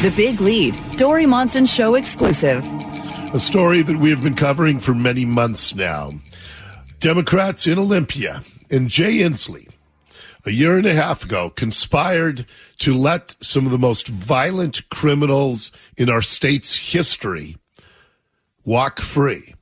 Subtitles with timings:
[0.00, 2.64] The Big Lead, Dori Monson Show exclusive.
[3.34, 6.12] A story that we have been covering for many months now.
[7.00, 9.68] Democrats in Olympia and Jay Inslee,
[10.46, 12.46] a year and a half ago, conspired
[12.78, 17.56] to let some of the most violent criminals in our state's history
[18.64, 19.56] walk free.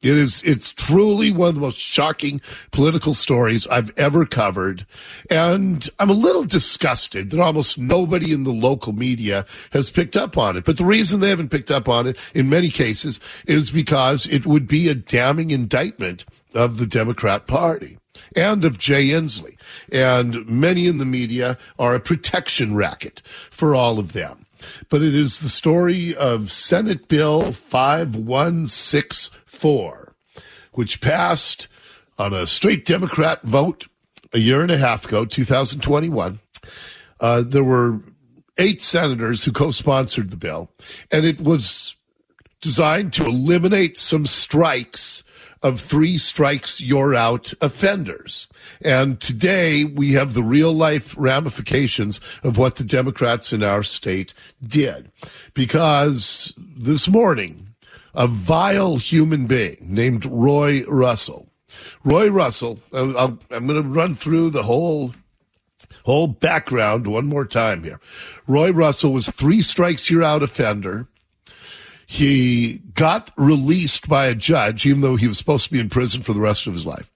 [0.00, 2.40] It is, it's truly one of the most shocking
[2.70, 4.86] political stories I've ever covered.
[5.28, 10.38] And I'm a little disgusted that almost nobody in the local media has picked up
[10.38, 10.64] on it.
[10.64, 14.46] But the reason they haven't picked up on it in many cases is because it
[14.46, 16.24] would be a damning indictment
[16.54, 17.98] of the Democrat Party
[18.36, 19.56] and of Jay Inslee.
[19.90, 24.46] And many in the media are a protection racket for all of them.
[24.88, 30.14] But it is the story of Senate Bill 5164 4,
[30.72, 31.68] which passed
[32.16, 33.86] on a straight Democrat vote
[34.32, 36.38] a year and a half ago, 2021.
[37.20, 38.00] Uh, there were
[38.58, 40.70] eight senators who co sponsored the bill,
[41.10, 41.96] and it was
[42.60, 45.22] designed to eliminate some strikes
[45.62, 48.46] of three strikes you're out offenders.
[48.80, 54.34] And today we have the real life ramifications of what the Democrats in our state
[54.64, 55.10] did.
[55.54, 57.67] Because this morning,
[58.14, 61.48] a vile human being named Roy Russell.
[62.04, 65.14] Roy Russell, i am going to run through the whole
[66.04, 68.00] whole background one more time here.
[68.46, 71.06] Roy Russell was three strikes you're out offender.
[72.06, 76.22] He got released by a judge, even though he was supposed to be in prison
[76.22, 77.10] for the rest of his life.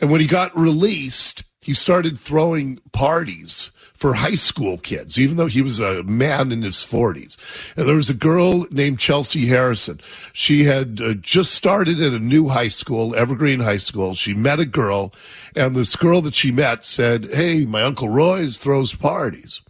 [0.00, 3.70] And when he got released, he started throwing parties
[4.00, 7.36] for high school kids, even though he was a man in his 40s.
[7.76, 10.00] And there was a girl named Chelsea Harrison.
[10.32, 14.14] She had uh, just started at a new high school, Evergreen High School.
[14.14, 15.12] She met a girl,
[15.54, 19.60] and this girl that she met said, Hey, my Uncle Roy's throws parties.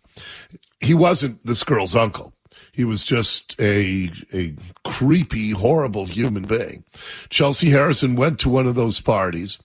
[0.78, 2.33] He wasn't this girl's uncle.
[2.73, 4.55] He was just a a
[4.85, 6.85] creepy, horrible human being.
[7.29, 9.59] Chelsea Harrison went to one of those parties,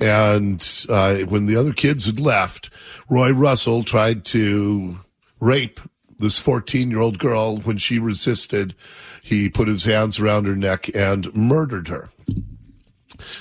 [0.00, 2.70] and uh, when the other kids had left,
[3.08, 4.98] Roy Russell tried to
[5.40, 5.80] rape
[6.18, 7.58] this 14 year old girl.
[7.58, 8.74] When she resisted,
[9.22, 12.10] he put his hands around her neck and murdered her.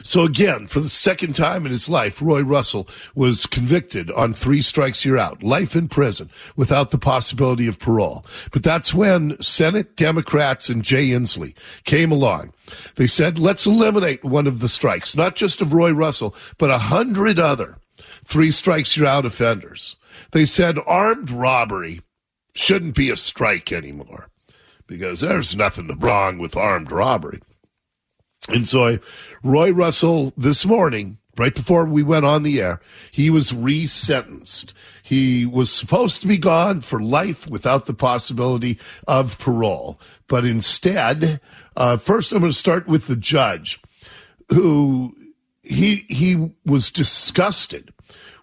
[0.03, 4.62] So again, for the second time in his life, Roy Russell was convicted on three
[4.62, 8.25] strikes you're out, life in prison without the possibility of parole.
[8.52, 12.53] But that's when Senate Democrats and Jay Inslee came along.
[12.96, 16.78] They said, let's eliminate one of the strikes, not just of Roy Russell, but a
[16.78, 17.78] hundred other
[18.25, 19.96] three strikes you're out offenders.
[20.31, 22.02] They said armed robbery
[22.53, 24.30] shouldn't be a strike anymore
[24.88, 27.41] because there's nothing wrong with armed robbery.
[28.50, 29.00] And so
[29.44, 34.73] Roy Russell this morning, right before we went on the air, he was resentenced.
[35.03, 40.00] He was supposed to be gone for life without the possibility of parole.
[40.28, 41.39] But instead,
[41.75, 43.79] uh, first I'm going to start with the judge
[44.50, 45.16] who
[45.63, 47.91] he, he was disgusted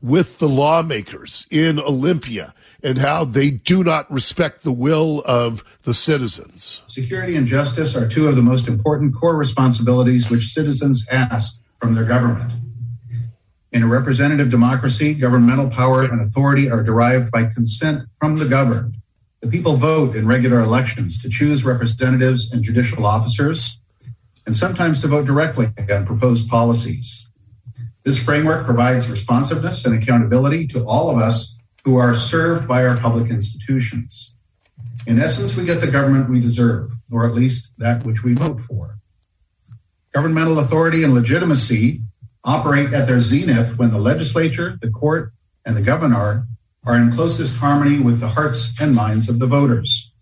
[0.01, 2.53] with the lawmakers in Olympia
[2.83, 6.83] and how they do not respect the will of the citizens.
[6.87, 11.95] Security and justice are two of the most important core responsibilities which citizens ask from
[11.95, 12.53] their government.
[13.73, 18.97] In a representative democracy, governmental power and authority are derived by consent from the governed.
[19.41, 23.79] The people vote in regular elections to choose representatives and judicial officers,
[24.45, 27.29] and sometimes to vote directly on proposed policies.
[28.05, 31.52] This framework provides responsiveness and accountability to all of us
[31.85, 34.35] who are served by our public institutions.
[35.07, 38.61] In essence, we get the government we deserve, or at least that which we vote
[38.61, 38.99] for.
[40.15, 42.03] Governmental authority and legitimacy
[42.45, 45.33] operate at their zenith when the legislature, the court,
[45.65, 46.47] and the governor
[46.85, 50.13] are in closest harmony with the hearts and minds of the voters.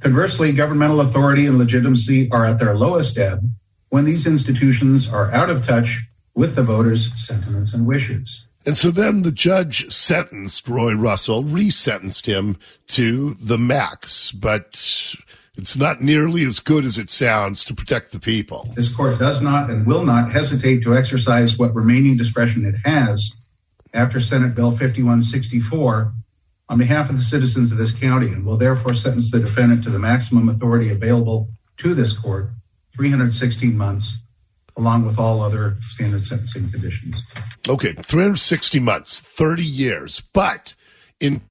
[0.00, 3.48] Conversely, governmental authority and legitimacy are at their lowest ebb
[3.88, 8.48] when these institutions are out of touch with the voters' sentiments and wishes.
[8.66, 15.16] And so then the judge sentenced Roy Russell, resentenced him to the max, but
[15.56, 18.70] it's not nearly as good as it sounds to protect the people.
[18.76, 23.40] This court does not and will not hesitate to exercise what remaining discretion it has
[23.94, 26.12] after Senate Bill 5164
[26.68, 29.90] on behalf of the citizens of this county and will therefore sentence the defendant to
[29.90, 31.48] the maximum authority available
[31.78, 32.50] to this court,
[32.94, 34.24] 316 months
[34.80, 37.22] along with all other standard sentencing conditions.
[37.68, 40.74] Okay, 360 months, 30 years, but
[41.20, 41.42] in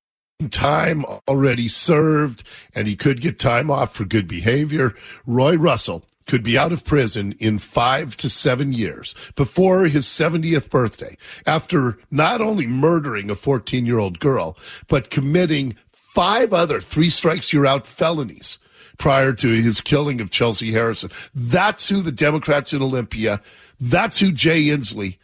[0.49, 2.43] time already served,
[2.73, 4.95] and he could get time off for good behavior.
[5.27, 10.69] Roy Russell could be out of prison in five to seven years before his 70th
[10.69, 11.15] birthday
[11.45, 17.53] after not only murdering a 14 year old girl, but committing five other three strikes
[17.53, 18.57] you're out felonies
[18.99, 21.09] prior to his killing of Chelsea Harrison.
[21.33, 23.41] That's who the Democrats in Olympia,
[23.81, 25.17] that's who Jay Inslee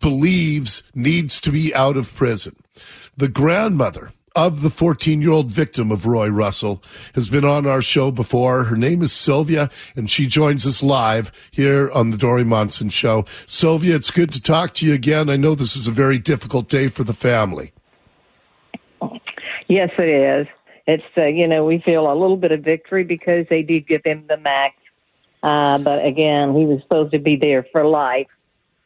[0.00, 2.54] believes needs to be out of prison.
[3.16, 6.82] The grandmother of the 14 year old victim of Roy Russell
[7.14, 8.64] has been on our show before.
[8.64, 13.26] Her name is Sylvia, and she joins us live here on the Dori Monson Show.
[13.46, 15.28] Sylvia, it's good to talk to you again.
[15.28, 17.72] I know this is a very difficult day for the family.
[19.68, 20.46] Yes, it is.
[20.90, 24.02] It's, uh, you know, we feel a little bit of victory because they did give
[24.04, 24.76] him the max.
[25.42, 28.28] Uh, but again, he was supposed to be there for life.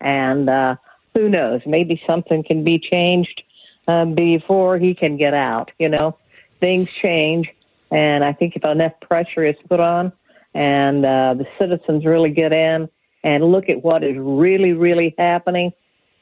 [0.01, 0.77] And uh,
[1.15, 1.63] who knows?
[1.67, 3.43] Maybe something can be changed
[3.89, 5.71] um, before he can get out.
[5.79, 6.17] You know,
[6.61, 7.49] things change,
[7.91, 10.13] and I think if enough pressure is put on,
[10.53, 12.89] and uh, the citizens really get in
[13.23, 15.73] and look at what is really, really happening,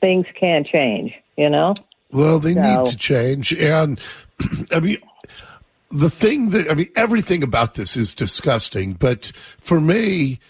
[0.00, 1.12] things can change.
[1.36, 1.74] You know.
[2.10, 4.00] Well, they so, need to change, and
[4.70, 4.98] I mean.
[5.92, 9.30] The thing that, I mean, everything about this is disgusting, but
[9.60, 10.40] for me,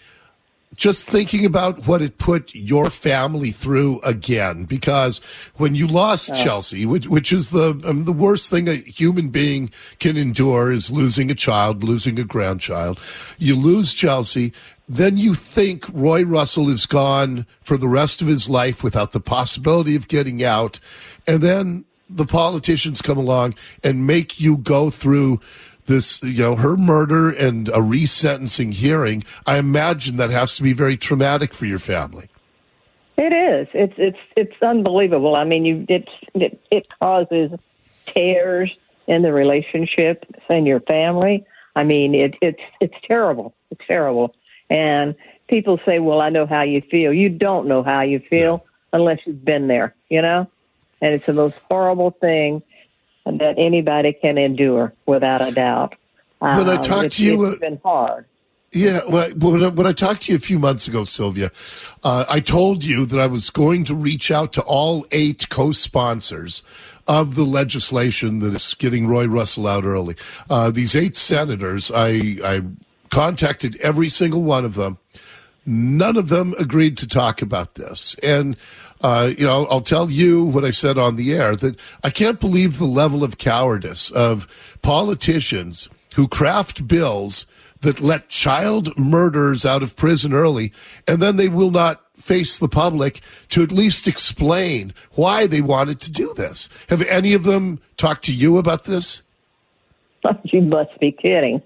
[0.75, 5.21] just thinking about what it put your family through again because
[5.55, 6.35] when you lost oh.
[6.35, 9.69] Chelsea which, which is the um, the worst thing a human being
[9.99, 12.99] can endure is losing a child losing a grandchild
[13.37, 14.53] you lose Chelsea
[14.89, 19.19] then you think Roy Russell is gone for the rest of his life without the
[19.19, 20.79] possibility of getting out
[21.27, 25.39] and then the politicians come along and make you go through
[25.85, 30.73] this, you know, her murder and a resentencing hearing, I imagine that has to be
[30.73, 32.29] very traumatic for your family.
[33.17, 33.67] It is.
[33.73, 35.35] It's it's it's unbelievable.
[35.35, 37.51] I mean, you it it, it causes
[38.07, 38.71] tears
[39.07, 41.45] in the relationship in your family.
[41.75, 43.53] I mean, it it's it's terrible.
[43.69, 44.35] It's terrible.
[44.69, 45.15] And
[45.47, 49.19] people say, "Well, I know how you feel." You don't know how you feel unless
[49.25, 50.47] you've been there, you know?
[51.03, 52.63] And it's the most horrible thing
[53.25, 55.95] that anybody can endure without a doubt.
[56.39, 58.25] When I um, talked to you, it's been hard.
[58.71, 61.51] Yeah, well, when I, when I talked to you a few months ago, Sylvia,
[62.03, 66.63] uh, I told you that I was going to reach out to all eight co-sponsors
[67.05, 70.15] of the legislation that is getting Roy Russell out early.
[70.49, 72.61] Uh, these eight senators, I, I
[73.09, 74.97] contacted every single one of them.
[75.65, 78.55] None of them agreed to talk about this, and
[79.03, 82.39] uh, you know, I'll tell you what I said on the air that I can't
[82.39, 84.47] believe the level of cowardice of
[84.81, 87.45] politicians who craft bills
[87.81, 90.71] that let child murderers out of prison early,
[91.05, 93.19] and then they will not face the public
[93.49, 96.69] to at least explain why they wanted to do this.
[96.87, 99.21] Have any of them talked to you about this?
[100.45, 101.61] You must be kidding.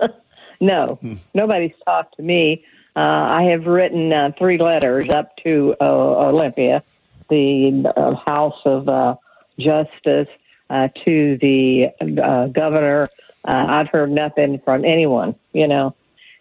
[0.60, 1.14] no, hmm.
[1.34, 2.64] nobody's talked to me.
[2.94, 6.82] Uh, I have written uh, three letters up to uh, Olympia,
[7.30, 9.16] the uh, House of uh,
[9.58, 10.28] Justice,
[10.68, 13.08] uh, to the uh, governor.
[13.44, 15.94] Uh, I've heard nothing from anyone, you know,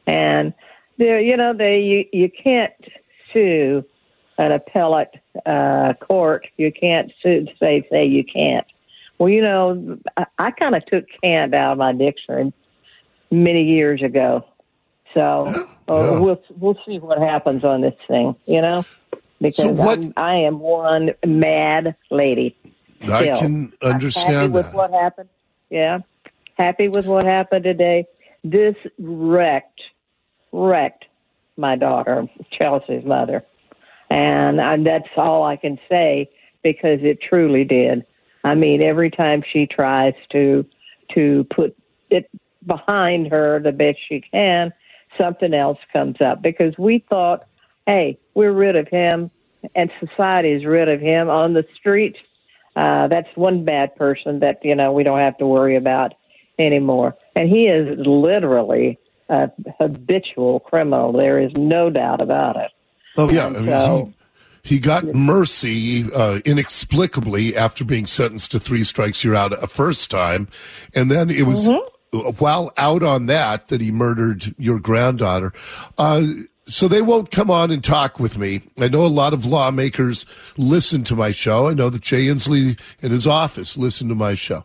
[0.08, 0.54] and
[0.98, 2.74] there, you know, they you you can't
[3.34, 3.84] sue
[4.38, 5.16] an appellate
[5.46, 6.48] uh, court.
[6.58, 8.68] You can't sue, say say you can't.
[9.18, 12.54] Well, you know, I, I kind of took can't out of my dictionary
[13.32, 14.46] many years ago.
[15.14, 18.86] So uh, we'll we'll see what happens on this thing, you know,
[19.40, 22.56] because so what, I'm, I am one mad lady.
[23.04, 23.14] Still.
[23.14, 24.66] I can understand I'm happy that.
[24.66, 25.30] with what happened.
[25.70, 26.00] Yeah,
[26.58, 28.06] happy with what happened today.
[28.44, 29.82] This wrecked
[30.52, 31.06] wrecked
[31.58, 33.44] my daughter, Chelsea's mother,
[34.10, 36.30] and I, that's all I can say
[36.64, 38.06] because it truly did.
[38.44, 40.66] I mean, every time she tries to
[41.16, 41.76] to put
[42.10, 42.30] it
[42.66, 44.74] behind her the best she can,
[45.18, 47.46] something else comes up because we thought,
[47.86, 49.32] hey, we're rid of him
[49.76, 52.16] and society is rid of him on the street.
[52.76, 56.14] Uh, that's one bad person that, you know, we don't have to worry about
[56.58, 57.16] anymore.
[57.36, 58.98] And he is literally
[59.30, 61.12] a habitual criminal.
[61.12, 62.72] There is no doubt about it.
[63.18, 63.48] Oh, yeah.
[63.48, 64.14] I mean, so,
[64.64, 69.68] he, he got mercy uh, inexplicably after being sentenced to three strikes you're out a
[69.68, 70.48] first time.
[70.96, 75.54] And then it was mm-hmm while out on that, that he murdered your granddaughter.
[75.98, 76.26] Uh,
[76.66, 78.62] so they won't come on and talk with me.
[78.80, 80.26] I know a lot of lawmakers
[80.58, 81.68] listen to my show.
[81.68, 84.64] I know that Jay Inslee in his office listen to my show.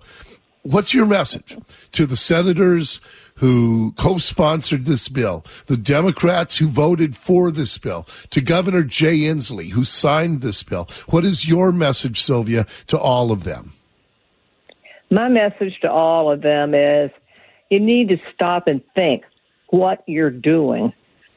[0.62, 1.56] What's your message
[1.92, 3.00] to the senators
[3.36, 9.70] who co-sponsored this bill, the Democrats who voted for this bill, to Governor Jay Inslee
[9.70, 10.88] who signed this bill?
[11.08, 13.72] What is your message, Sylvia, to all of them?
[15.10, 17.10] My message to all of them is
[17.70, 19.24] you need to stop and think
[19.68, 20.92] what you're doing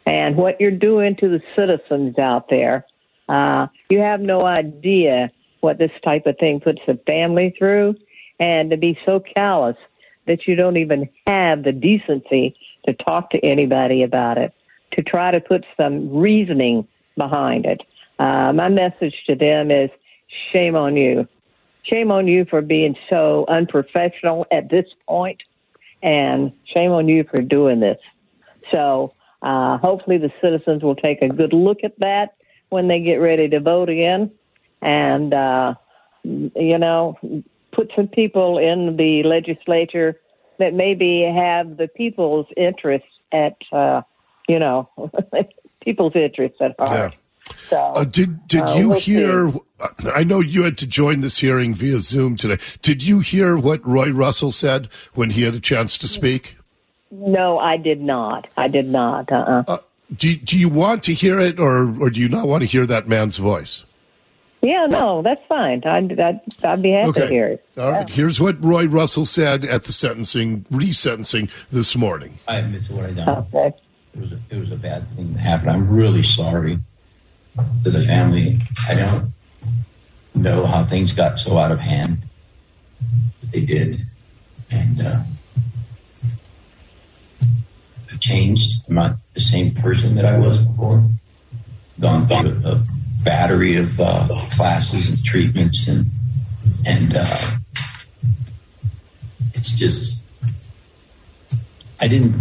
[0.06, 2.86] and what you're doing to the citizens out there.
[3.28, 5.32] Uh, you have no idea
[5.62, 7.96] what this type of thing puts a family through,
[8.40, 9.78] and to be so callous
[10.26, 12.56] that you don't even have the decency
[12.86, 14.54] to talk to anybody about it,
[14.92, 17.82] to try to put some reasoning behind it.
[18.18, 19.90] Uh, my message to them is
[20.52, 21.28] shame on you.
[21.84, 25.42] Shame on you for being so unprofessional at this point,
[26.02, 28.00] and shame on you for doing this.
[28.72, 32.36] So uh, hopefully the citizens will take a good look at that
[32.70, 34.32] when they get ready to vote again,
[34.82, 35.76] and uh,
[36.24, 37.18] you know,
[37.72, 40.20] put some people in the legislature
[40.60, 44.02] that maybe have the people's interests at uh,
[44.48, 44.90] you know
[45.84, 47.14] people's interests at heart.
[47.14, 47.20] Yeah.
[47.70, 49.52] So, uh, did did uh, you we'll hear?
[49.52, 49.60] See.
[50.14, 52.58] I know you had to join this hearing via Zoom today.
[52.82, 56.58] Did you hear what Roy Russell said when he had a chance to speak?
[57.12, 58.48] No, I did not.
[58.58, 59.32] I did not.
[59.32, 59.64] Uh-uh.
[59.68, 59.78] Uh,
[60.16, 62.86] do Do you want to hear it, or or do you not want to hear
[62.86, 63.84] that man's voice?
[64.62, 65.82] Yeah, no, that's fine.
[65.86, 67.20] I'd, I'd, I'd be happy okay.
[67.22, 67.66] to hear it.
[67.78, 68.10] All right.
[68.10, 68.14] Yeah.
[68.14, 72.38] Here's what Roy Russell said at the sentencing, resentencing this morning.
[72.46, 73.48] I admit to what I done.
[73.54, 73.78] Okay.
[74.16, 75.70] It was a, it was a bad thing that happened.
[75.70, 76.80] I'm really sorry
[77.84, 78.58] to the family.
[78.90, 79.34] I don't
[80.36, 82.20] know how things got so out of hand,
[83.42, 84.02] but they did,
[84.72, 85.24] and uh,
[88.12, 88.82] I've changed.
[88.88, 91.04] I'm not the same person that I was before.
[92.00, 92.84] Gone through a, a
[93.24, 96.06] battery of uh, classes and treatments, and
[96.88, 97.26] and uh,
[99.54, 100.24] it's just
[102.02, 102.36] I didn't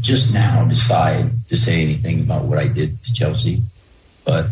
[0.00, 3.62] just now decide to say anything about what I did to Chelsea,
[4.24, 4.48] but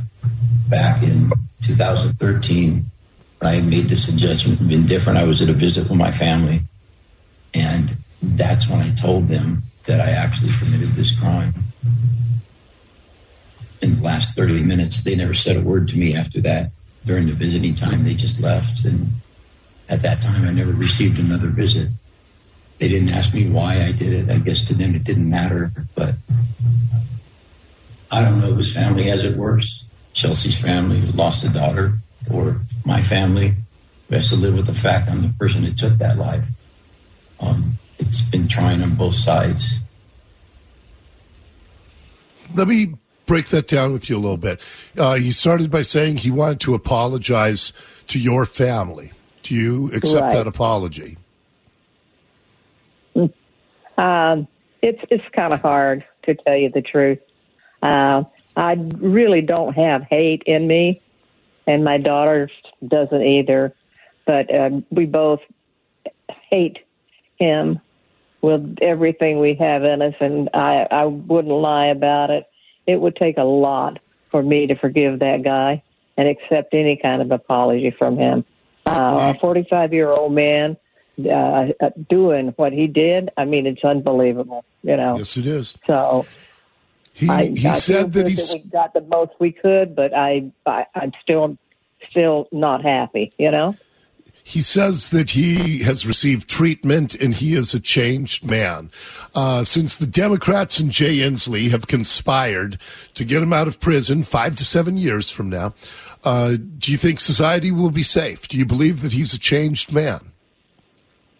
[0.68, 1.30] back in
[1.62, 2.84] 2013,
[3.42, 5.18] I made this judgment been different.
[5.18, 6.62] I was at a visit with my family,
[7.54, 11.52] and that's when I told them that I actually committed this crime
[13.82, 15.02] in the last 30 minutes.
[15.02, 16.70] They never said a word to me after that.
[17.04, 18.84] During the visiting time, they just left.
[18.84, 19.08] And
[19.90, 21.88] at that time, I never received another visit.
[22.78, 24.30] They didn't ask me why I did it.
[24.30, 25.72] I guess to them it didn't matter.
[25.96, 26.14] But
[28.12, 29.84] I don't know whose family has it worse.
[30.12, 31.94] Chelsea's family lost a daughter,
[32.32, 33.54] or my family
[34.08, 36.44] who has to live with the fact I'm the person that took that life.
[37.40, 39.80] Um, it's been trying on both sides.
[42.54, 42.94] Let me
[43.26, 44.60] break that down with you a little bit.
[44.96, 47.72] Uh, he started by saying he wanted to apologize
[48.08, 49.12] to your family.
[49.42, 50.32] Do you accept right.
[50.34, 51.16] that apology?
[53.98, 54.48] Um,
[54.80, 57.18] it's it's kind of hard to tell you the truth.
[57.82, 58.24] Uh,
[58.56, 61.00] I really don't have hate in me,
[61.66, 62.50] and my daughter
[62.86, 63.74] doesn't either.
[64.26, 65.40] But uh, we both
[66.50, 66.78] hate
[67.38, 67.80] him
[68.40, 72.46] with everything we have in us, and I I wouldn't lie about it
[72.86, 73.98] it would take a lot
[74.30, 75.82] for me to forgive that guy
[76.16, 78.44] and accept any kind of apology from him.
[78.86, 80.76] Uh, a 45 year old man
[81.30, 81.68] uh,
[82.08, 85.18] doing what he did, I mean, it's unbelievable, you know.
[85.18, 85.74] Yes, it is.
[85.86, 86.26] So
[87.12, 90.50] he, I, he I said that, that we got the most we could, but I,
[90.66, 91.56] I I'm still
[92.10, 93.76] still not happy, you know.
[94.44, 98.90] He says that he has received treatment and he is a changed man.
[99.34, 102.78] Uh, since the Democrats and Jay Inslee have conspired
[103.14, 105.74] to get him out of prison five to seven years from now,
[106.24, 108.48] uh, do you think society will be safe?
[108.48, 110.32] Do you believe that he's a changed man?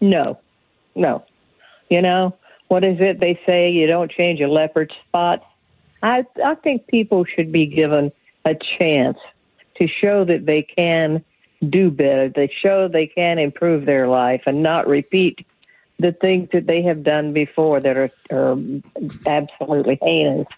[0.01, 0.39] No,
[0.95, 1.25] no.
[1.89, 2.37] You know,
[2.69, 3.71] what is it they say?
[3.71, 5.45] You don't change a leopard's spot.
[6.03, 8.13] I, I think people should be given
[8.45, 9.19] a chance
[9.77, 11.25] to show that they can
[11.69, 12.29] do better.
[12.29, 15.47] They show they can improve their life and not repeat
[15.99, 18.59] the things that they have done before that are, are
[19.27, 20.49] absolutely heinous.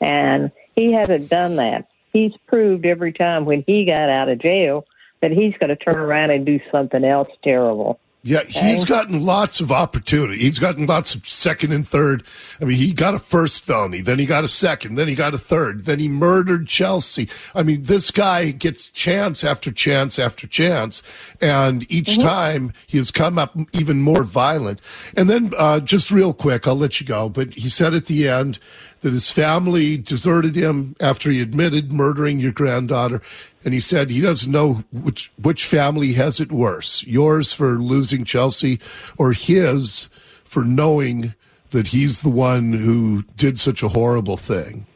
[0.00, 1.88] And he hasn't done that.
[2.12, 4.86] He's proved every time when he got out of jail
[5.20, 8.00] that he's going to turn around and do something else terrible.
[8.28, 10.40] Yeah, he's gotten lots of opportunity.
[10.40, 12.22] He's gotten lots of second and third.
[12.60, 15.32] I mean, he got a first felony, then he got a second, then he got
[15.32, 17.30] a third, then he murdered Chelsea.
[17.54, 21.02] I mean, this guy gets chance after chance after chance,
[21.40, 22.28] and each mm-hmm.
[22.28, 24.82] time he has come up even more violent.
[25.16, 28.28] And then, uh, just real quick, I'll let you go, but he said at the
[28.28, 28.58] end
[29.00, 33.22] that his family deserted him after he admitted murdering your granddaughter
[33.64, 38.24] and he said he doesn't know which which family has it worse, yours for losing
[38.24, 38.80] Chelsea
[39.18, 40.08] or his
[40.44, 41.34] for knowing
[41.70, 44.86] that he's the one who did such a horrible thing.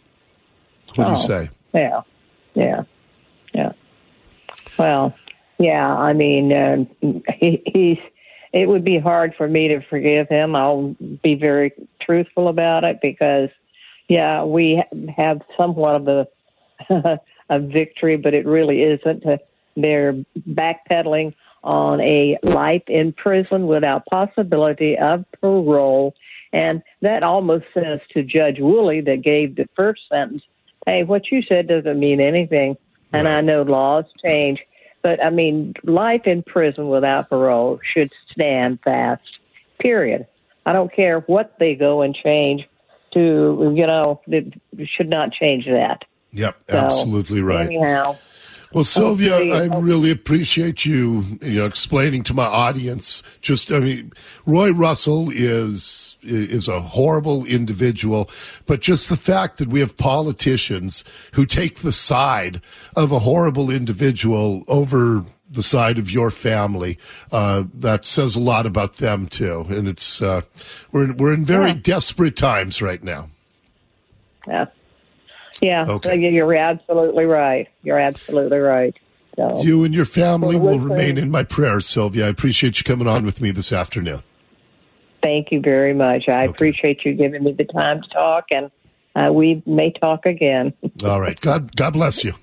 [0.94, 1.50] What do you oh, say?
[1.74, 2.00] Yeah,
[2.54, 2.82] yeah,
[3.54, 3.72] yeah.
[4.78, 5.14] Well,
[5.58, 5.88] yeah.
[5.94, 6.84] I mean, uh,
[7.34, 7.98] he, he's.
[8.52, 10.54] It would be hard for me to forgive him.
[10.54, 13.48] I'll be very truthful about it because,
[14.08, 14.82] yeah, we
[15.16, 16.08] have somewhat of
[16.90, 17.18] a
[17.52, 19.26] a victory, but it really isn't.
[19.26, 19.36] Uh,
[19.76, 20.14] they're
[20.48, 26.14] backpedaling on a life in prison without possibility of parole.
[26.52, 30.42] And that almost says to Judge Woolley that gave the first sentence,
[30.86, 32.76] hey, what you said doesn't mean anything.
[33.12, 34.64] And I know laws change,
[35.02, 39.22] but I mean, life in prison without parole should stand fast,
[39.78, 40.26] period.
[40.64, 42.66] I don't care what they go and change
[43.12, 44.54] to, you know, it
[44.86, 46.04] should not change that.
[46.32, 47.66] Yep, So, absolutely right.
[47.66, 48.16] Anyhow,
[48.72, 53.22] Well, Sylvia, I really appreciate you, you know, explaining to my audience.
[53.42, 54.12] Just, I mean,
[54.46, 58.30] Roy Russell is is a horrible individual,
[58.64, 62.62] but just the fact that we have politicians who take the side
[62.96, 66.98] of a horrible individual over the side of your family,
[67.30, 69.66] uh, that says a lot about them too.
[69.68, 70.40] And it's uh,
[70.92, 71.80] we're we're in very Yeah.
[71.82, 73.28] desperate times right now.
[74.48, 74.64] yeah.
[75.62, 76.16] Yeah, Okay.
[76.30, 77.68] you're absolutely right.
[77.82, 78.94] You're absolutely right.
[79.36, 82.26] So, You and your family will remain in my prayers, Sylvia.
[82.26, 84.22] I appreciate you coming on with me this afternoon.
[85.22, 86.28] thank you very much.
[86.28, 88.70] I appreciate you giving me the time to talk, and
[89.14, 90.74] uh, we may talk again.
[91.04, 91.40] All right.
[91.40, 92.34] God God bless you.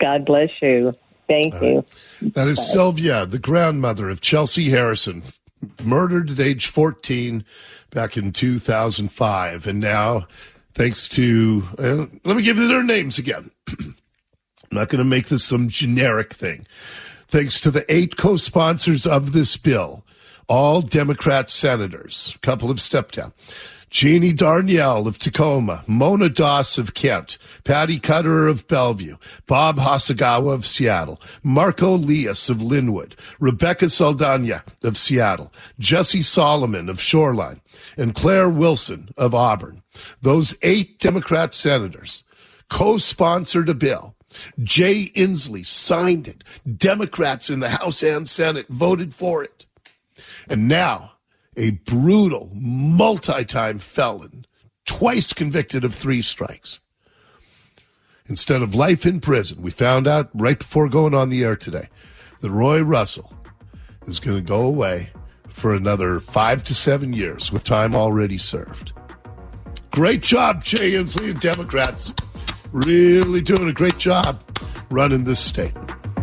[0.00, 0.94] God bless you.
[1.28, 1.84] Thank you.
[2.20, 5.22] That is Sylvia, the grandmother of Chelsea Harrison,
[5.82, 7.44] murdered at age 14
[7.90, 9.66] back in 2005.
[9.66, 10.26] And now,
[10.76, 13.50] thanks to, uh, let me give you their names again.
[13.80, 13.94] I'm
[14.70, 16.66] not going to make this some generic thing.
[17.28, 20.04] Thanks to the eight co sponsors of this bill,
[20.48, 23.32] all Democrat senators, a couple have stepped down.
[23.88, 29.16] Jeannie Darneille of Tacoma, Mona Das of Kent, Patty Kuderer of Bellevue,
[29.46, 37.00] Bob Hasegawa of Seattle, Marko Liias of Lynnwood, Rebecca Saldana of Seattle, Jesse Salomon of
[37.00, 37.60] Shoreline,
[37.96, 39.82] and Claire Wilson of Auburn.
[40.22, 42.22] Those eight Democrat senators
[42.68, 44.14] co-sponsored a bill.
[44.62, 46.44] Jay Inslee signed it.
[46.76, 49.66] Democrats in the House and Senate voted for it.
[50.48, 51.12] And now,
[51.56, 54.46] a brutal, multi time felon,
[54.84, 56.80] twice convicted of three strikes.
[58.28, 61.88] Instead of life in prison, we found out right before going on the air today
[62.40, 63.32] that Roy Russell
[64.06, 65.10] is going to go away
[65.56, 68.92] for another five to seven years with time already served.
[69.90, 72.12] Great job, Jay Inslee and Democrats.
[72.72, 74.38] Really doing a great job
[74.90, 75.72] running this state.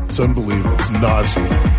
[0.05, 0.75] It's unbelievable.
[0.75, 1.72] It's nauseating.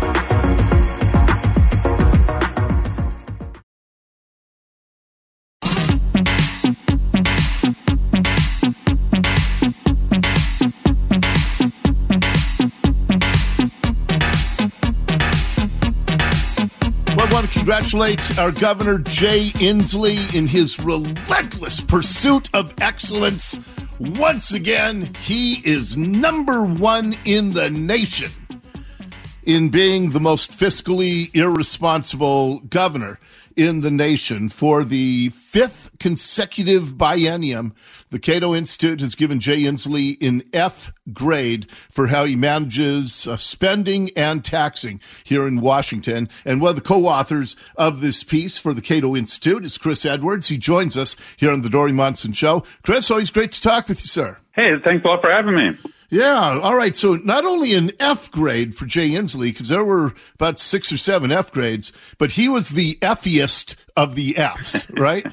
[17.65, 23.57] Congratulate our governor, Jay Inslee, in his relentless pursuit of excellence.
[23.97, 28.29] Once again, he is number one in the nation
[29.45, 33.19] in being the most fiscally irresponsible governor
[33.55, 37.73] in the nation for the fifth consecutive biennium.
[38.11, 43.37] The Cato Institute has given Jay Inslee an F grade for how he manages uh,
[43.37, 46.29] spending and taxing here in Washington.
[46.45, 50.47] And one of the co-authors of this piece for the Cato Institute is Chris Edwards.
[50.47, 52.63] He joins us here on the Dori Monson Show.
[52.83, 54.37] Chris, always great to talk with you, sir.
[54.53, 55.77] Hey, thanks a lot for having me.
[56.09, 56.59] Yeah.
[56.61, 56.95] All right.
[56.95, 60.97] So not only an F grade for Jay Inslee, because there were about six or
[60.97, 65.25] seven F grades, but he was the F'iest of the Fs, right?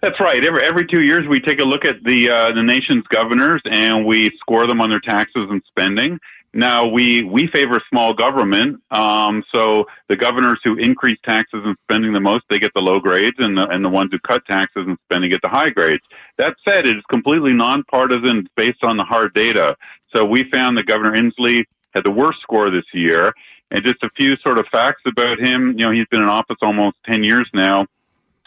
[0.00, 0.44] That's right.
[0.44, 4.06] Every every two years, we take a look at the uh, the nation's governors and
[4.06, 6.20] we score them on their taxes and spending.
[6.54, 12.14] Now we we favor small government, um, so the governors who increase taxes and spending
[12.14, 14.84] the most they get the low grades, and the, and the ones who cut taxes
[14.86, 16.02] and spending get the high grades.
[16.38, 19.76] That said, it is completely nonpartisan, based on the hard data.
[20.16, 23.34] So we found that Governor Inslee had the worst score this year,
[23.70, 25.74] and just a few sort of facts about him.
[25.76, 27.84] You know, he's been in office almost ten years now.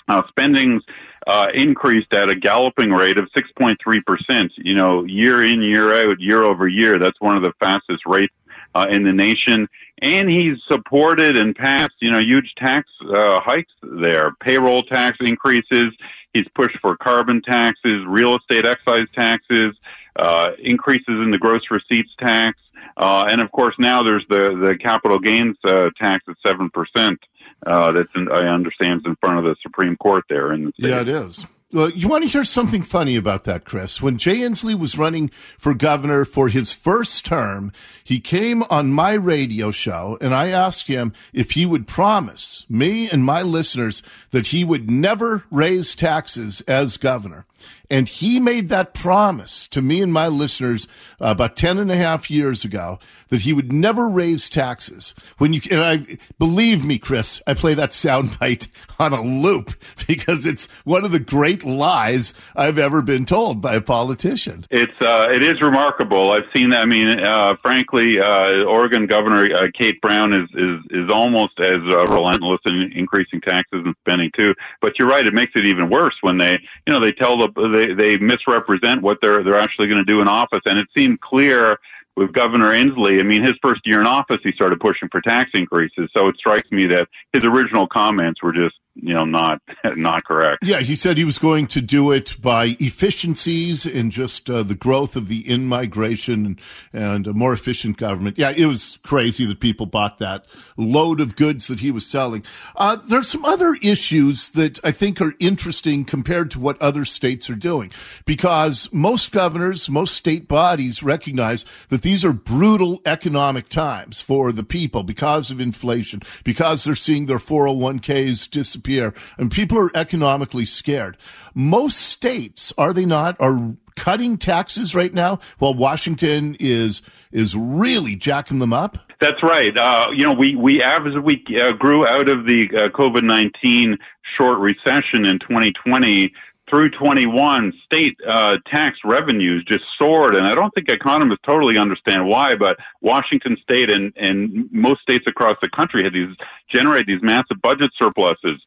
[0.08, 0.84] Uh, spending's
[1.28, 6.44] uh, increased at a galloping rate of 6.3%, you know, year in, year out, year
[6.44, 6.98] over year.
[7.00, 8.34] That's one of the fastest rates
[8.74, 9.68] uh, in the nation.
[10.02, 15.94] And he's supported and passed, you know, huge tax uh, hikes there, payroll tax increases.
[16.34, 19.76] He's pushed for carbon taxes, real estate excise taxes,
[20.16, 22.58] uh, increases in the gross receipts tax.
[22.98, 27.18] Uh, and of course, now there's the, the capital gains uh, tax at 7%.
[27.65, 30.71] Uh, that's in, I understand is in front of the Supreme Court there in the
[30.80, 30.89] state.
[30.89, 31.45] yeah, it is.
[31.74, 34.02] Well, you want to hear something funny about that, Chris?
[34.02, 37.72] When Jay Inslee was running for governor for his first term,
[38.04, 43.10] he came on my radio show and I asked him if he would promise me
[43.10, 47.46] and my listeners that he would never raise taxes as governor.
[47.90, 50.88] And he made that promise to me and my listeners
[51.20, 55.14] about 10 and a half years ago that he would never raise taxes.
[55.40, 58.68] When you, and I, believe me, Chris, I play that soundbite
[59.00, 59.74] on a loop
[60.08, 64.65] because it's one of the great lies I've ever been told by a politician.
[64.69, 66.32] It's, uh, it is remarkable.
[66.32, 66.82] I've seen that.
[66.82, 71.78] I mean, uh, frankly, uh, Oregon Governor uh, Kate Brown is, is, is almost as
[71.89, 74.54] uh, relentless in increasing taxes and spending too.
[74.82, 75.26] But you're right.
[75.26, 79.02] It makes it even worse when they, you know, they tell the, they, they misrepresent
[79.02, 80.62] what they're they're actually going to do in office.
[80.65, 81.80] And it seemed clear
[82.15, 83.19] with Governor Inslee.
[83.19, 86.10] I mean, his first year in office, he started pushing for tax increases.
[86.15, 89.62] So it strikes me that his original comments were just you know not
[89.95, 90.60] not correct.
[90.63, 94.75] Yeah, he said he was going to do it by efficiencies and just uh, the
[94.75, 96.60] growth of the in migration
[96.93, 98.38] and, a more efficient government.
[98.38, 102.43] Yeah, it was crazy that people bought that load of goods that he was selling.
[102.75, 107.49] Uh, there's some other issues that I think are interesting compared to what other states
[107.49, 107.91] are doing
[108.25, 114.63] because most governors, most state bodies recognize that these are brutal economic times for the
[114.63, 120.65] people because of inflation, because they're seeing their 401ks disappear disappear, and people are economically
[120.65, 121.17] scared.
[121.54, 128.15] Most states, are they not, are cutting taxes right now, while Washington is is really
[128.15, 128.98] jacking them up.
[129.22, 129.78] That's right.
[129.78, 133.98] Uh, you know, we we as we uh, grew out of the uh, COVID nineteen
[134.38, 136.34] short recession in 2020
[136.72, 142.26] through 21, state uh, tax revenues just soared, and I don't think economists totally understand
[142.26, 142.56] why.
[142.56, 146.36] But Washington State and and most states across the country had these
[146.74, 148.62] generate these massive budget surpluses.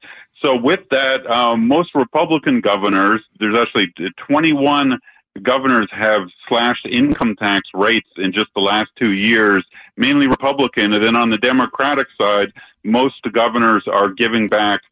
[0.44, 3.94] So with that, um, most Republican governors, there's actually
[4.28, 4.98] 21
[5.42, 9.64] governors have slashed income tax rates in just the last two years,
[9.96, 10.92] mainly Republican.
[10.92, 12.52] And then on the Democratic side,
[12.84, 14.82] most governors are giving back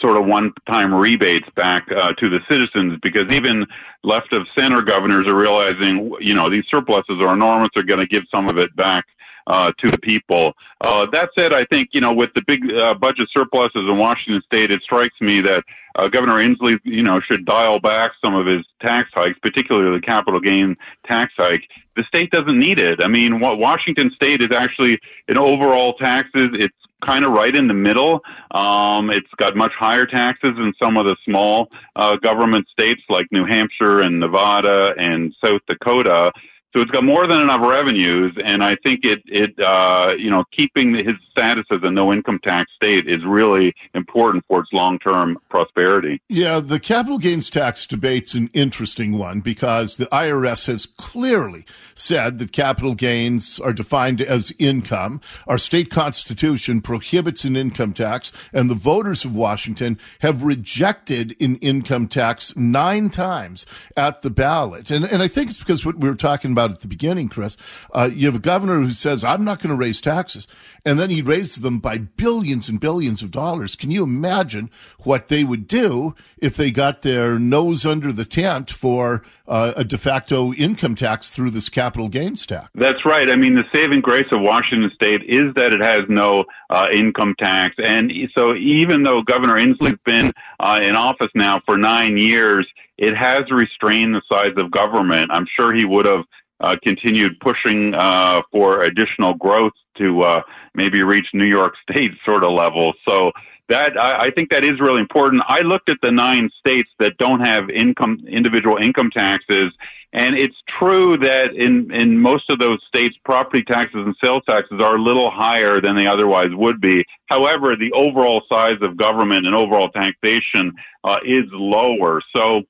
[0.00, 3.66] sort of one-time rebates back uh, to the citizens because even
[4.04, 7.70] left of center governors are realizing, you know, these surpluses are enormous.
[7.74, 9.06] They're going to give some of it back
[9.48, 10.54] uh, to the people.
[10.80, 14.42] Uh, that said, I think you know with the big uh, budget surpluses in Washington
[14.42, 15.64] State, it strikes me that
[15.96, 20.06] uh, Governor Inslee, you know, should dial back some of his tax hikes, particularly the
[20.06, 21.64] capital gain tax hike.
[21.96, 23.00] The state doesn't need it.
[23.02, 26.50] I mean, Washington State is actually in overall taxes.
[26.52, 28.20] It's kind of right in the middle.
[28.50, 33.26] Um, it's got much higher taxes than some of the small uh, government states like
[33.30, 36.32] New Hampshire and Nevada and South Dakota.
[36.74, 40.44] So it's got more than enough revenues, and I think it it uh, you know
[40.52, 44.98] keeping his status as a no income tax state is really important for its long
[44.98, 46.20] term prosperity.
[46.28, 52.36] Yeah, the capital gains tax debate's an interesting one because the IRS has clearly said
[52.36, 55.22] that capital gains are defined as income.
[55.46, 61.56] Our state constitution prohibits an income tax, and the voters of Washington have rejected an
[61.56, 63.64] income tax nine times
[63.96, 66.80] at the ballot, and and I think it's because what we were talking about at
[66.80, 67.56] the beginning, Chris.
[67.92, 70.46] Uh, you have a governor who says, I'm not going to raise taxes.
[70.84, 73.74] And then he raises them by billions and billions of dollars.
[73.74, 78.70] Can you imagine what they would do if they got their nose under the tent
[78.70, 82.68] for uh, a de facto income tax through this capital gains tax?
[82.74, 83.28] That's right.
[83.30, 87.34] I mean, the saving grace of Washington state is that it has no uh, income
[87.38, 87.74] tax.
[87.78, 92.66] And so even though Governor Inslee's been uh, in office now for nine years,
[92.98, 95.30] it has restrained the size of government.
[95.30, 96.24] I'm sure he would have
[96.60, 100.42] uh, continued pushing uh, for additional growth to uh,
[100.74, 102.92] maybe reach New York State sort of level.
[103.08, 103.30] So
[103.68, 105.42] that I, I think that is really important.
[105.46, 109.66] I looked at the nine states that don't have income individual income taxes,
[110.12, 114.80] and it's true that in in most of those states, property taxes and sales taxes
[114.80, 117.04] are a little higher than they otherwise would be.
[117.26, 120.72] However, the overall size of government and overall taxation
[121.04, 122.22] uh, is lower.
[122.34, 122.62] So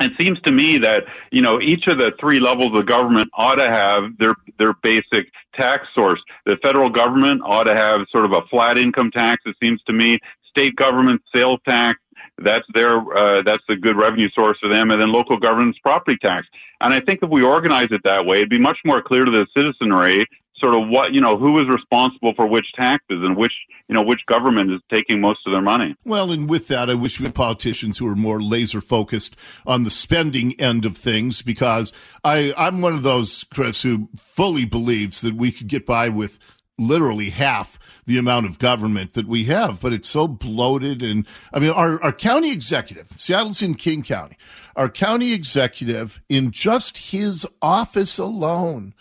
[0.00, 3.56] it seems to me that you know each of the three levels of government ought
[3.56, 6.20] to have their their basic tax source.
[6.46, 9.42] The federal government ought to have sort of a flat income tax.
[9.46, 10.18] It seems to me.
[10.48, 12.00] State government sales tax.
[12.38, 16.16] That's their uh, that's a good revenue source for them, and then local government's property
[16.22, 16.46] tax.
[16.80, 19.30] And I think if we organize it that way, it'd be much more clear to
[19.30, 20.26] the citizenry
[20.60, 23.52] sort of what you know who is responsible for which taxes and which
[23.88, 25.94] you know which government is taking most of their money.
[26.04, 29.84] Well, and with that, I wish we had politicians who are more laser focused on
[29.84, 31.92] the spending end of things because
[32.24, 36.38] I I'm one of those Chris who fully believes that we could get by with
[36.78, 41.02] literally half the amount of government that we have, but it's so bloated.
[41.02, 44.36] And I mean, our, our county executive, Seattle's in King County,
[44.74, 48.94] our county executive in just his office alone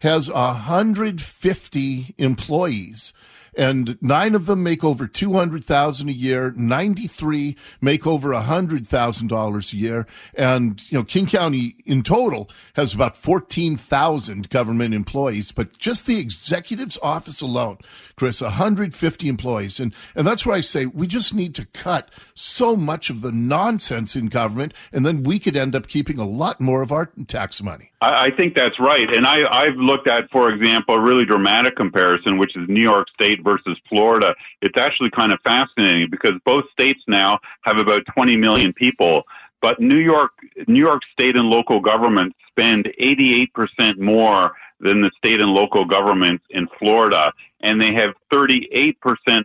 [0.00, 3.12] has 150 employees
[3.56, 10.06] and nine of them make over 200,000 a year, 93 make over $100,000 a year,
[10.34, 16.20] and you know King County in total has about 14,000 government employees, but just the
[16.20, 17.78] executive's office alone,
[18.16, 19.80] Chris, 150 employees.
[19.80, 23.32] And and that's where I say we just need to cut so much of the
[23.32, 27.06] nonsense in government and then we could end up keeping a lot more of our
[27.26, 27.92] tax money.
[28.00, 29.14] I, I think that's right.
[29.14, 33.08] And I, I've looked at, for example, a really dramatic comparison, which is New York
[33.14, 34.34] State versus Florida.
[34.62, 39.24] It's actually kind of fascinating because both states now have about 20 million people.
[39.62, 40.32] But New York,
[40.68, 46.44] New York State and local governments spend 88% more than the state and local governments
[46.50, 47.32] in Florida.
[47.60, 48.94] And they have 38%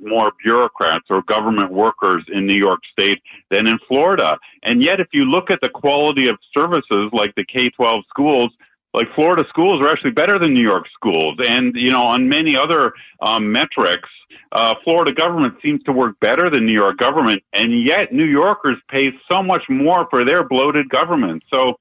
[0.02, 4.38] more bureaucrats or government workers in New York State than in Florida.
[4.63, 8.52] And yet, if you look at the quality of services like the K 12 schools,
[8.94, 11.38] like Florida schools are actually better than New York schools.
[11.39, 14.10] And, you know, on many other um, metrics,
[14.52, 17.41] uh, Florida government seems to work better than New York government.
[17.54, 21.44] And yet New Yorkers pay so much more for their bloated government.
[21.54, 21.80] So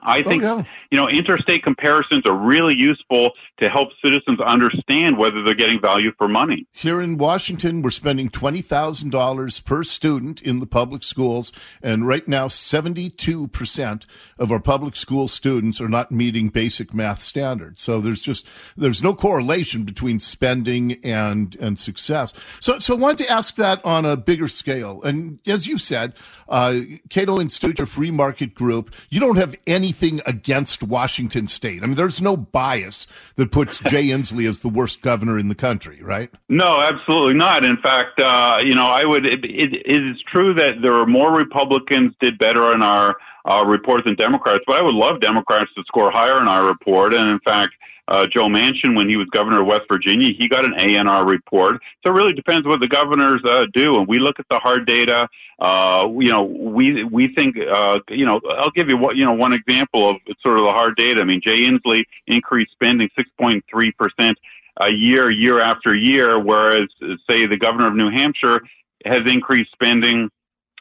[0.00, 0.64] I think, oh, yeah.
[0.92, 3.30] You know, interstate comparisons are really useful
[3.62, 6.66] to help citizens understand whether they're getting value for money.
[6.72, 11.50] Here in Washington, we're spending $20,000 per student in the public schools.
[11.82, 14.04] And right now, 72%
[14.38, 17.80] of our public school students are not meeting basic math standards.
[17.80, 22.34] So there's just, there's no correlation between spending and, and success.
[22.60, 25.00] So, so I wanted to ask that on a bigger scale.
[25.04, 26.12] And as you said,
[26.50, 31.82] uh, Cato Institute, your free market group, you don't have anything against Washington State.
[31.82, 35.54] I mean, there's no bias that puts Jay Inslee as the worst governor in the
[35.54, 36.30] country, right?
[36.48, 37.64] No, absolutely not.
[37.64, 39.24] In fact, uh, you know, I would.
[39.24, 43.14] It, it, it is true that there are more Republicans did better in our
[43.44, 47.14] uh, report than Democrats, but I would love Democrats to score higher in our report.
[47.14, 47.74] And in fact,
[48.12, 51.80] uh, Joe Manchin, when he was governor of West Virginia, he got an ANR report.
[52.04, 53.94] So it really depends what the governors uh, do.
[53.96, 55.28] And we look at the hard data.
[55.58, 59.32] Uh, you know, we we think, uh, you know, I'll give you what you know
[59.32, 61.22] one example of sort of the hard data.
[61.22, 63.62] I mean, Jay Inslee increased spending 6.3
[63.96, 64.38] percent
[64.78, 66.88] a year, year after year, whereas
[67.28, 68.60] say the governor of New Hampshire
[69.06, 70.28] has increased spending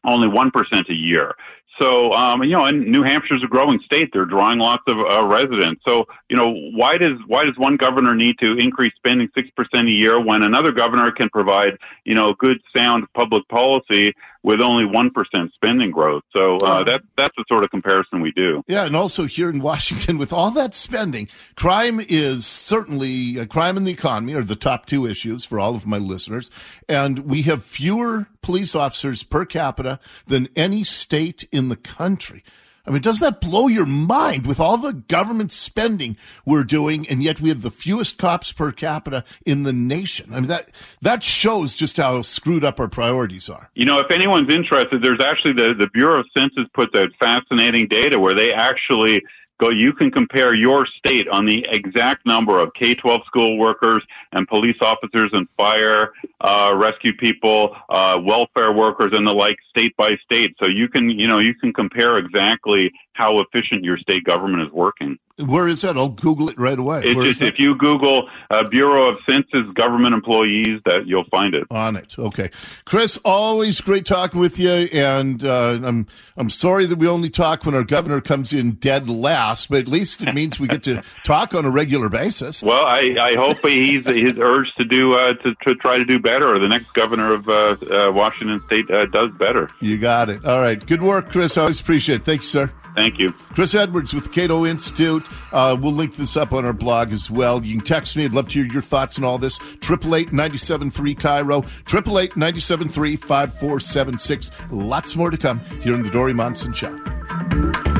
[0.03, 1.35] only 1% a year.
[1.81, 4.09] So, um, you know, and New Hampshire's a growing state.
[4.13, 5.81] They're drawing lots of uh, residents.
[5.87, 9.87] So, you know, why does why does one governor need to increase spending six percent
[9.87, 14.85] a year when another governor can provide, you know, good sound public policy with only
[14.85, 16.23] 1% spending growth.
[16.35, 18.63] So uh, that, that's the sort of comparison we do.
[18.67, 23.77] Yeah, and also here in Washington, with all that spending, crime is certainly, uh, crime
[23.77, 26.49] and the economy are the top two issues for all of my listeners.
[26.89, 32.43] And we have fewer police officers per capita than any state in the country.
[32.85, 37.21] I mean, does that blow your mind with all the government spending we're doing, and
[37.21, 40.33] yet we have the fewest cops per capita in the nation?
[40.33, 43.69] I mean, that that shows just how screwed up our priorities are.
[43.75, 47.87] You know, if anyone's interested, there's actually the the Bureau of Census puts out fascinating
[47.87, 49.21] data where they actually
[49.61, 54.47] go, you can compare your state on the exact number of K-12 school workers and
[54.47, 60.09] police officers and fire uh, rescue people, uh, welfare workers, and the like, state by
[60.25, 60.55] state.
[60.61, 64.71] So you can, you know, you can compare exactly how efficient your state government is
[64.71, 65.17] working.
[65.37, 65.97] Where is that?
[65.97, 67.03] I'll Google it right away.
[67.03, 71.65] It's just if you Google uh, Bureau of Census government employees, that you'll find it
[71.71, 72.17] on it.
[72.17, 72.51] Okay,
[72.85, 77.65] Chris, always great talking with you, and uh, I'm I'm sorry that we only talk
[77.65, 81.03] when our governor comes in dead last, but at least it means we get to
[81.23, 82.63] talk on a regular basis.
[82.63, 86.19] Well, I, I hope he's his urge to do uh, to, to try to do
[86.19, 89.69] better, or the next governor of uh, uh, Washington State uh, does better.
[89.79, 90.45] You got it.
[90.45, 91.57] All right, good work, Chris.
[91.57, 92.23] I always appreciate it.
[92.23, 92.71] Thank you, sir.
[92.95, 93.31] Thank you.
[93.53, 95.25] Chris Edwards with Cato Institute.
[95.51, 97.63] Uh, we'll link this up on our blog as well.
[97.63, 98.25] You can text me.
[98.25, 99.59] I'd love to hear your thoughts on all this.
[99.81, 104.51] 888 KIRO, 888 5476.
[104.71, 107.90] Lots more to come here on The Dori Monson Show.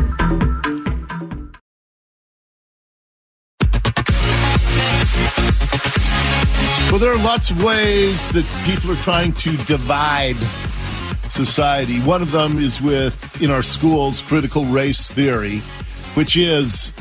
[6.92, 10.36] Well, there are lots of ways that people are trying to divide
[11.32, 12.00] society.
[12.02, 15.60] One of them is with, in our schools, critical race theory,
[16.16, 16.92] which is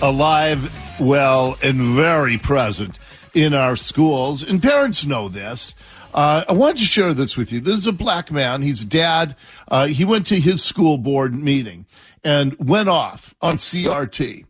[0.00, 2.98] alive, well, and very present
[3.34, 4.42] in our schools.
[4.42, 5.74] And parents know this.
[6.14, 7.60] Uh, I wanted to share this with you.
[7.60, 8.62] This is a black man.
[8.62, 9.36] He's dad.
[9.70, 11.84] Uh, he went to his school board meeting
[12.24, 14.46] and went off on CRT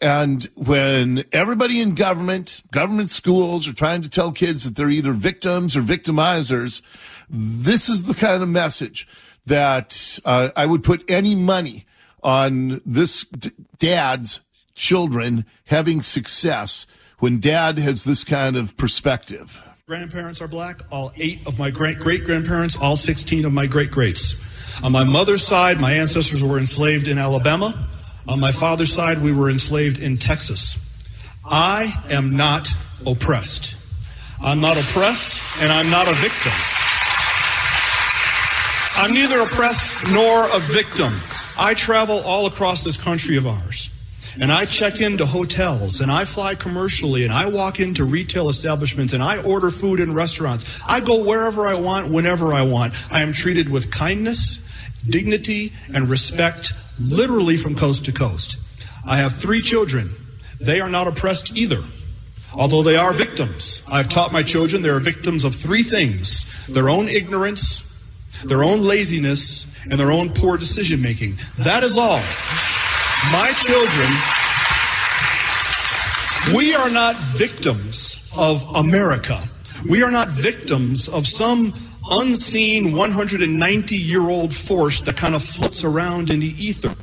[0.00, 5.12] And when everybody in government, government schools are trying to tell kids that they're either
[5.12, 6.80] victims or victimizers,
[7.28, 9.06] this is the kind of message
[9.46, 11.86] that uh, I would put any money
[12.22, 14.40] on this d- dad's
[14.74, 16.86] children having success
[17.18, 19.62] when dad has this kind of perspective.
[19.86, 23.90] Grandparents are black, all eight of my great great grandparents, all 16 of my great
[23.90, 24.80] greats.
[24.82, 27.88] On my mother's side, my ancestors were enslaved in Alabama.
[28.28, 30.86] On my father's side, we were enslaved in Texas.
[31.44, 32.68] I am not
[33.06, 33.76] oppressed.
[34.42, 36.52] I'm not oppressed, and I'm not a victim.
[38.96, 41.14] I'm neither oppressed nor a victim.
[41.58, 43.90] I travel all across this country of ours.
[44.40, 49.12] And I check into hotels and I fly commercially and I walk into retail establishments
[49.12, 50.80] and I order food in restaurants.
[50.86, 52.94] I go wherever I want, whenever I want.
[53.12, 58.58] I am treated with kindness, dignity, and respect literally from coast to coast.
[59.06, 60.10] I have three children.
[60.60, 61.82] They are not oppressed either.
[62.52, 66.88] Although they are victims, I've taught my children they are victims of three things their
[66.88, 67.86] own ignorance,
[68.44, 71.36] their own laziness, and their own poor decision making.
[71.58, 72.20] That is all.
[73.32, 74.10] My children,
[76.56, 79.38] we are not victims of America.
[79.88, 81.72] We are not victims of some
[82.10, 86.94] unseen 190 year old force that kind of floats around in the ether.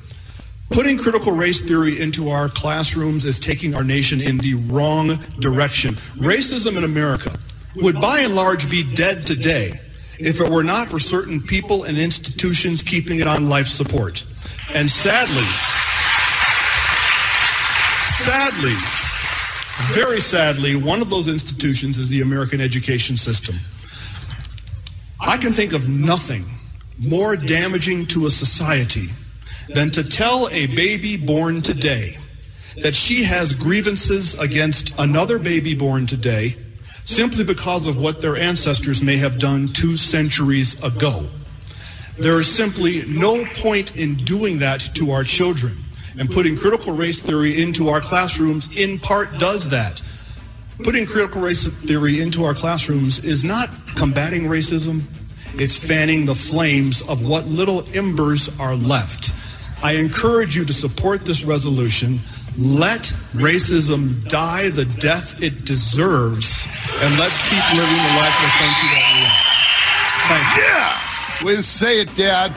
[0.69, 5.95] Putting critical race theory into our classrooms is taking our nation in the wrong direction.
[6.17, 7.37] Racism in America
[7.77, 9.79] would by and large be dead today
[10.19, 14.25] if it were not for certain people and institutions keeping it on life support.
[14.73, 15.45] And sadly,
[18.01, 18.75] sadly,
[19.93, 23.55] very sadly, one of those institutions is the American education system.
[25.19, 26.45] I can think of nothing
[27.07, 29.07] more damaging to a society
[29.69, 32.17] than to tell a baby born today
[32.81, 36.55] that she has grievances against another baby born today
[37.01, 41.25] simply because of what their ancestors may have done two centuries ago.
[42.19, 45.75] There is simply no point in doing that to our children.
[46.19, 50.01] And putting critical race theory into our classrooms in part does that.
[50.83, 55.01] Putting critical race theory into our classrooms is not combating racism,
[55.55, 59.33] it's fanning the flames of what little embers are left.
[59.83, 62.19] I encourage you to support this resolution.
[62.57, 63.01] Let
[63.33, 66.67] racism die the death it deserves,
[67.01, 69.47] and let's keep living the life of the country that we want.
[70.27, 70.63] Thank you.
[70.63, 71.45] Yeah.
[71.45, 72.53] Way to say it, Dad.